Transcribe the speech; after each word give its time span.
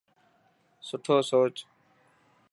سٺو 0.87 1.15
سوچ. 1.29 1.55